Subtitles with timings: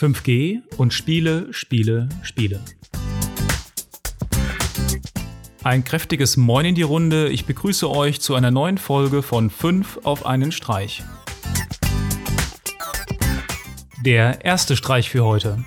[0.00, 2.60] 5G und Spiele, Spiele, Spiele.
[5.62, 7.28] Ein kräftiges Moin in die Runde.
[7.28, 11.02] Ich begrüße euch zu einer neuen Folge von 5 auf einen Streich.
[14.02, 15.62] Der erste Streich für heute.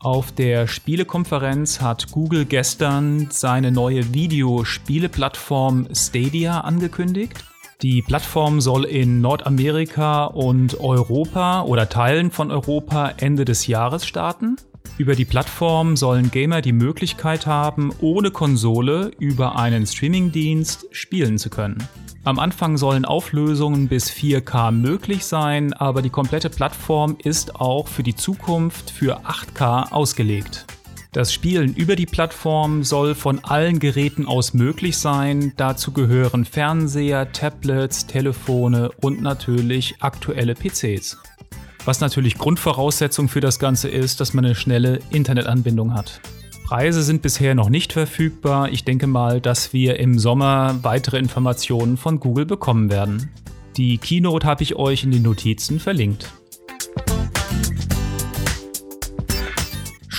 [0.00, 7.44] Auf der Spielekonferenz hat Google gestern seine neue Videospieleplattform Stadia angekündigt.
[7.82, 14.56] Die Plattform soll in Nordamerika und Europa oder Teilen von Europa Ende des Jahres starten.
[14.96, 21.50] Über die Plattform sollen Gamer die Möglichkeit haben, ohne Konsole über einen Streamingdienst spielen zu
[21.50, 21.86] können.
[22.24, 28.02] Am Anfang sollen Auflösungen bis 4K möglich sein, aber die komplette Plattform ist auch für
[28.02, 30.64] die Zukunft für 8K ausgelegt.
[31.16, 35.54] Das Spielen über die Plattform soll von allen Geräten aus möglich sein.
[35.56, 41.16] Dazu gehören Fernseher, Tablets, Telefone und natürlich aktuelle PCs.
[41.86, 46.20] Was natürlich Grundvoraussetzung für das Ganze ist, dass man eine schnelle Internetanbindung hat.
[46.66, 48.70] Preise sind bisher noch nicht verfügbar.
[48.70, 53.30] Ich denke mal, dass wir im Sommer weitere Informationen von Google bekommen werden.
[53.78, 56.30] Die Keynote habe ich euch in den Notizen verlinkt.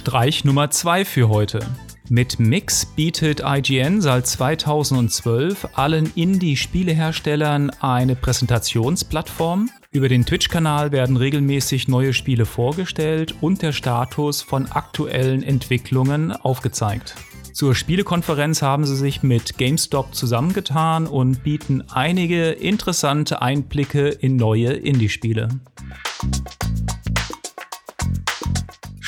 [0.07, 1.59] Streich Nummer 2 für heute.
[2.07, 9.69] Mit Mix bietet IGN seit 2012 allen Indie-Spieleherstellern eine Präsentationsplattform.
[9.91, 17.15] Über den Twitch-Kanal werden regelmäßig neue Spiele vorgestellt und der Status von aktuellen Entwicklungen aufgezeigt.
[17.51, 24.71] Zur Spielekonferenz haben sie sich mit GameStop zusammengetan und bieten einige interessante Einblicke in neue
[24.71, 25.49] Indie-Spiele.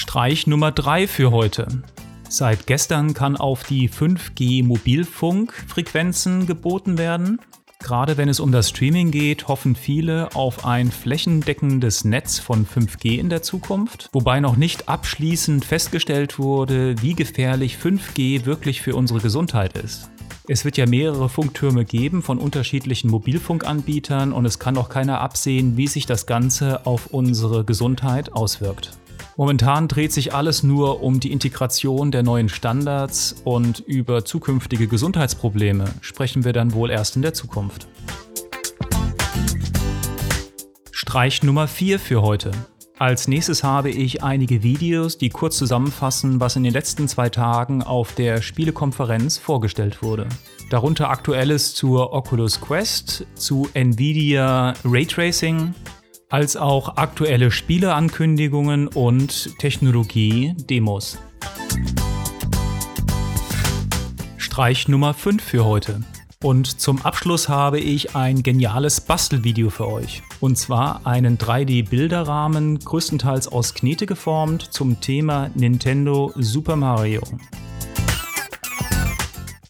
[0.09, 1.67] Streich Nummer 3 für heute.
[2.27, 7.39] Seit gestern kann auf die 5G Mobilfunkfrequenzen geboten werden.
[7.77, 13.19] Gerade wenn es um das Streaming geht, hoffen viele auf ein flächendeckendes Netz von 5G
[13.19, 19.19] in der Zukunft, wobei noch nicht abschließend festgestellt wurde, wie gefährlich 5G wirklich für unsere
[19.19, 20.09] Gesundheit ist.
[20.47, 25.77] Es wird ja mehrere Funktürme geben von unterschiedlichen Mobilfunkanbietern und es kann auch keiner absehen,
[25.77, 28.97] wie sich das Ganze auf unsere Gesundheit auswirkt.
[29.39, 35.85] Momentan dreht sich alles nur um die Integration der neuen Standards und über zukünftige Gesundheitsprobleme
[36.01, 37.87] sprechen wir dann wohl erst in der Zukunft.
[40.91, 42.51] Streich Nummer 4 für heute.
[42.97, 47.81] Als nächstes habe ich einige Videos, die kurz zusammenfassen, was in den letzten zwei Tagen
[47.81, 50.27] auf der Spielekonferenz vorgestellt wurde.
[50.69, 55.73] Darunter aktuelles zur Oculus Quest, zu Nvidia Raytracing,
[56.29, 61.17] als auch aktuelle Spieleankündigungen und Technologie-Demos.
[64.37, 66.01] Streich Nummer 5 für heute.
[66.41, 70.21] Und zum Abschluss habe ich ein geniales Bastelvideo für euch.
[70.39, 77.21] Und zwar einen 3D-Bilderrahmen, größtenteils aus Knete geformt, zum Thema Nintendo Super Mario.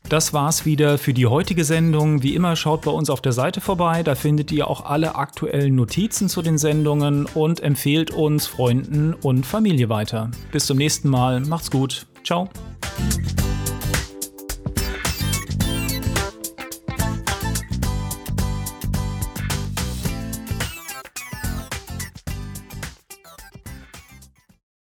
[0.09, 2.23] Das war's wieder für die heutige Sendung.
[2.23, 5.75] Wie immer schaut bei uns auf der Seite vorbei, da findet ihr auch alle aktuellen
[5.75, 10.31] Notizen zu den Sendungen und empfehlt uns Freunden und Familie weiter.
[10.51, 12.07] Bis zum nächsten Mal, macht's gut.
[12.23, 12.49] Ciao.